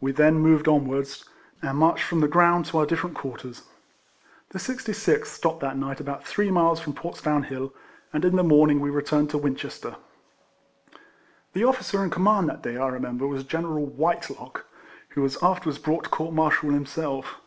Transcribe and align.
We 0.00 0.12
then 0.12 0.36
moved 0.38 0.68
onwards, 0.68 1.24
and 1.62 1.78
marched 1.78 2.04
from 2.04 2.20
the 2.20 2.28
ground 2.28 2.66
to 2.66 2.78
our 2.78 2.86
differ 2.86 3.08
ent 3.08 3.16
quarters. 3.16 3.62
The 4.50 4.60
66th 4.60 5.26
stopped 5.26 5.58
that 5.62 5.76
night 5.76 5.98
about 5.98 6.24
three 6.24 6.48
miles 6.48 6.78
from 6.78 6.92
Portsdown 6.92 7.42
Hill, 7.42 7.74
and 8.12 8.24
in 8.24 8.36
the 8.36 8.44
morning 8.44 8.78
we 8.78 8.88
returned 8.88 9.30
to 9.30 9.38
Winchester. 9.38 9.96
The 11.54 11.64
officer 11.64 12.04
in 12.04 12.10
command 12.10 12.48
that 12.48 12.62
day, 12.62 12.76
I 12.76 12.88
remem 12.88 13.18
ber, 13.18 13.26
was 13.26 13.42
General 13.42 13.84
Whitelock, 13.84 14.64
who 15.08 15.22
was 15.22 15.36
after 15.42 15.66
wards 15.70 15.78
brought 15.80 16.04
to 16.04 16.10
court 16.10 16.32
martial 16.32 16.70
himself. 16.70 17.40